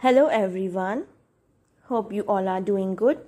[0.00, 1.06] Hello, everyone.
[1.86, 3.18] Hope you all are doing good.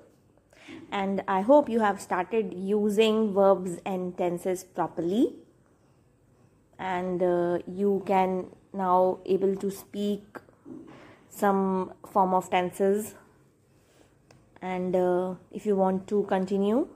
[0.92, 5.34] And I hope you have started using verbs and tenses properly.
[6.78, 10.38] And uh, you can now able to speak
[11.28, 13.16] some form of tenses.
[14.62, 16.86] And uh, if you want to continue,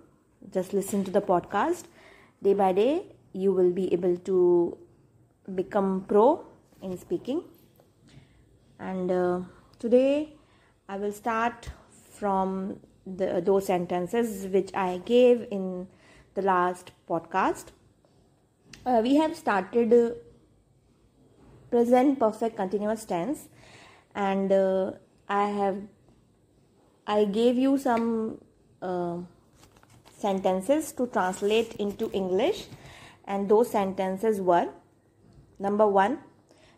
[0.52, 1.86] just listen to the podcast.
[2.41, 4.79] Day by day, you will be able to
[5.52, 6.46] become pro
[6.80, 7.43] in speaking.
[8.79, 9.41] And uh,
[9.85, 10.33] Today
[10.88, 11.69] I will start
[12.11, 15.88] from the, those sentences which I gave in
[16.33, 17.66] the last podcast.
[18.87, 20.15] Uh, we have started uh,
[21.70, 23.48] present perfect continuous tense
[24.15, 24.92] and uh,
[25.28, 25.83] I have
[27.06, 28.41] I gave you some
[28.80, 29.19] uh,
[30.16, 32.69] sentences to translate into English
[33.27, 34.70] and those sentences were
[35.59, 36.19] number 1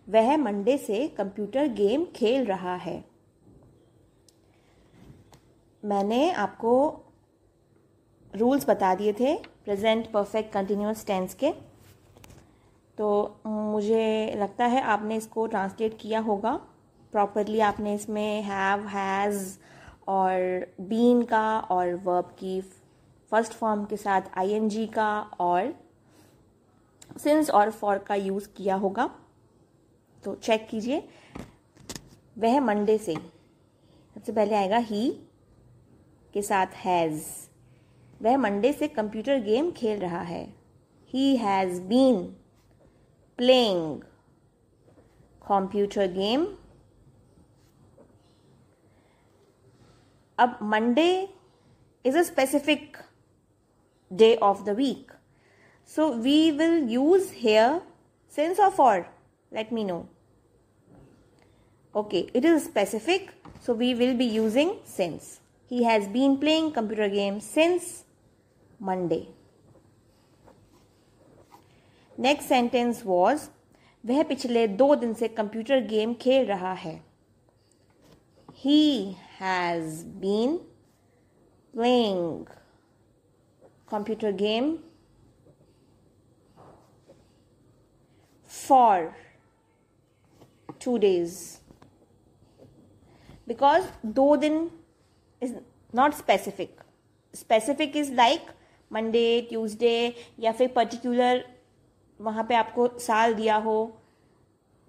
[0.08, 3.04] वह Monday से computer game खेल रहा है।
[5.82, 6.74] मैंने आपको
[8.34, 11.52] rules बता दिए थे, प्रेजेंट परफेक्ट कंटिन्यूस टेंस के।
[12.98, 16.54] तो मुझे लगता है आपने इसको ट्रांसलेट किया होगा।
[17.12, 19.58] प्रॉपरली आपने इसमें हैव हैज़
[20.08, 22.60] और बीन का और वर्ब की
[23.32, 25.74] फ़र्स्ट फॉर्म के साथ आईएनजी का और
[27.18, 29.10] सिंस और फॉर का यूज़ किया होगा।
[30.24, 30.98] तो चेक कीजिए।
[32.38, 35.10] वह मंडे से। सबसे पहले आएगा ही
[36.34, 37.24] के साथ हैज़
[38.22, 40.44] वह मंडे से कंप्यूटर गेम खेल रहा है।
[41.12, 42.22] He has been
[43.38, 44.00] playing
[45.42, 46.46] computer game
[50.38, 51.10] अब Monday
[52.04, 52.96] is a specific
[54.10, 55.12] day of the week
[55.90, 57.80] So we will use here
[58.28, 59.15] since or for.
[59.51, 60.07] Let me know.
[61.95, 63.33] Okay, it is specific.
[63.61, 65.39] So we will be using since.
[65.65, 68.05] He has been playing computer games since
[68.79, 69.27] Monday.
[72.17, 73.49] Next sentence was
[74.05, 76.93] वह पिछले दो दिन से computer game खेल रहा है
[78.63, 80.57] ही has been
[81.73, 82.45] playing
[83.91, 84.77] computer game
[88.51, 89.15] for
[90.86, 91.38] two days.
[93.48, 94.70] Because दो दिन
[95.42, 95.52] is
[95.94, 96.70] not specific.
[97.34, 98.54] Specific is like
[98.90, 101.44] Monday Tuesday या फिर पर्टिकुलर
[102.20, 103.76] वहाँ पे आपको साल दिया हो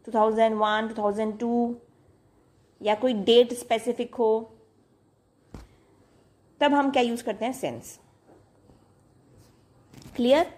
[0.08, 1.74] 2001 2002
[2.82, 4.30] या कोई डेट स्पेसिफिक हो,
[6.62, 7.54] तब हम क्या यूज़ करते हैं?
[7.54, 8.00] सेंस
[10.16, 10.54] क्लियर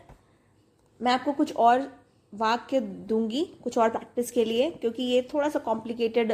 [1.01, 1.81] मैं आपको कुछ और
[2.33, 6.31] वाक्य दूँगी कुछ और प्रैक्टिस के लिए, क्योंकि ये थोड़ा सा कॉम्प्लिकेटेड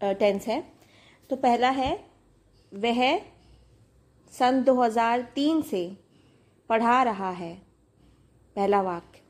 [0.00, 0.72] टेंस है।
[1.30, 2.04] तो पहला है,
[2.74, 3.18] वह
[4.32, 5.96] सन 2003 से
[6.68, 7.54] पढ़ा रहा है।
[8.56, 9.20] पहला वाक्य।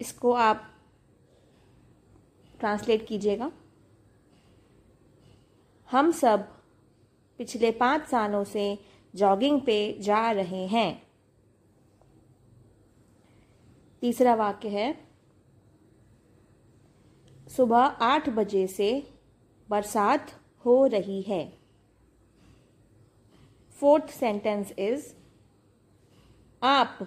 [0.00, 0.62] इसको आप
[2.60, 3.52] ट्रांसलेट कीजिएगा।
[5.90, 6.40] हम सब
[7.38, 8.78] पिछले पाँच सालों से
[9.14, 11.05] जॉगिंग पे जा रहे हैं।
[14.00, 15.08] तीसरा वाक्य है,
[17.48, 19.10] सुबह आठ बजे से
[19.68, 20.30] बरसात
[20.64, 21.58] हो रही है।
[23.80, 25.14] फोर्थ सेंटेंस इज़
[26.62, 26.98] आप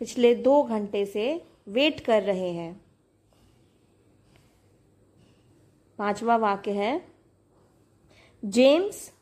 [0.00, 2.84] पिछले दो घंटे से वेट कर रहे हैं।
[5.98, 7.08] पांचवा वाक्य है
[8.44, 9.12] जेम्स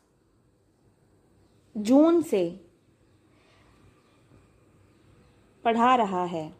[1.77, 2.62] जून से
[5.65, 6.51] पढ़ा रहा है।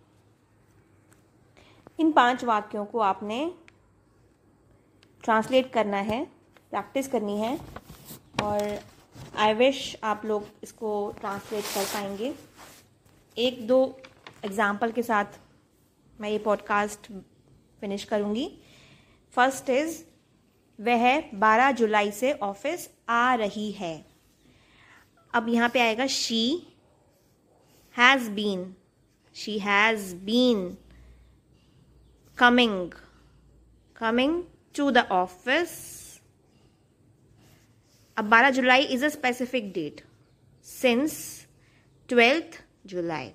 [2.00, 3.40] इन पाँच वाक्यों को आपने
[5.24, 6.24] ट्रांसलेट करना है
[6.72, 7.58] प्रैक्टिस करनी है
[8.44, 8.80] और
[9.38, 12.34] आई विश आप लोग इसको ट्रांसलेट कर पाएँगे।
[13.38, 13.80] एक दो
[14.46, 15.40] एग्ज़ाम्पल के साथ
[16.20, 17.12] मैं ये पॉडकास्ट
[17.82, 18.48] फिनिश करूँगी।
[19.34, 20.02] फ़र्स्ट इज़
[20.80, 24.06] वह 12 जुलाई से ऑफ़िस आ रही है।
[25.34, 26.46] अब यहाँ पे आएगा she
[27.96, 28.74] has been
[29.34, 30.78] she has been
[32.38, 32.94] coming
[33.96, 34.34] coming
[34.74, 35.76] to the office.
[38.18, 40.02] अब 12 जुलाई is a specific date
[40.66, 41.16] since
[42.10, 43.32] twelfth July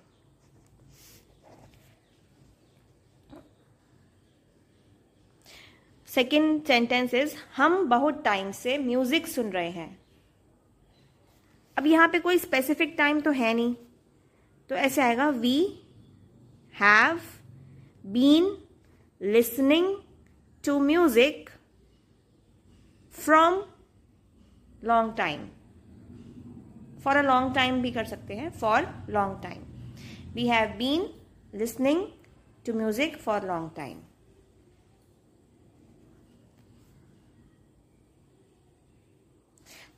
[6.08, 9.98] second sentence is हम बहुत टाइम से म्यूज़िक सुन रहे हैं.
[11.76, 13.74] अब यहाँ पे कोई स्पेसिफिक टाइम तो है नहीं।
[14.70, 15.58] तो ऐसे आएगा we
[16.80, 17.20] have
[18.14, 18.50] been
[19.20, 19.94] listening
[20.64, 21.48] to music
[23.14, 23.54] from
[24.84, 25.48] long time
[27.04, 29.64] for a long time भी कर सकते हैं for long time
[30.34, 31.08] we have been
[31.54, 32.04] listening
[32.66, 34.00] to music for long time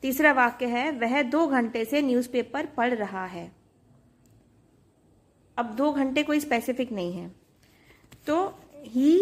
[0.02, 3.50] तीसरा वाक्य है, वह दो घंटे से न्यूज़पेपर पढ़ रहा है।
[5.60, 7.30] अब दो घंटे कोई स्पेसिफिक नहीं है।
[8.26, 8.36] तो
[8.86, 9.16] he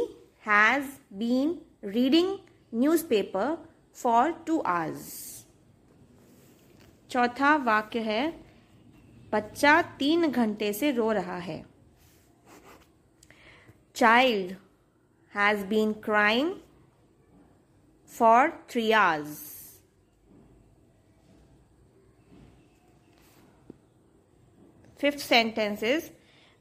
[0.47, 2.37] has been reading
[2.73, 3.57] newspaper
[3.97, 5.17] for two hours
[7.11, 8.29] चौथा वाक्य है,
[9.33, 11.65] बच्चा तीन घंटे से रो रहा है।
[13.97, 14.55] Child
[15.33, 16.55] has been crying
[18.13, 19.37] for three hours
[25.01, 26.11] fifth sentence is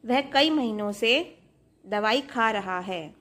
[0.05, 1.39] वह कई महीनों से
[1.85, 3.15] दवाई खा रहा है।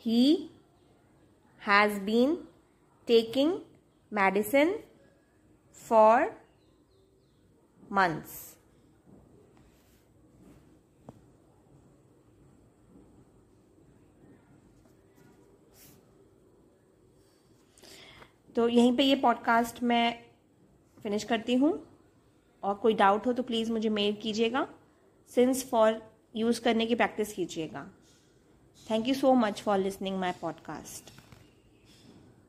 [0.00, 0.50] He
[1.66, 2.48] has been
[3.06, 3.60] taking
[4.12, 4.84] medicine
[5.72, 6.42] for
[7.92, 8.56] months
[18.56, 20.25] तो यहीं पे ये पॉडकास्ट मैं
[21.06, 21.72] फिनिश करती हूँ।
[22.62, 24.66] और कोई डाउट हो तो प्लीज़ मुझे मेल कीजिएगा।
[25.34, 26.00] सिंस फॉर
[26.36, 27.86] यूज़ करने की प्रैक्टिस कीजिएगा।
[28.90, 31.15] Thank you so much for listening my podcast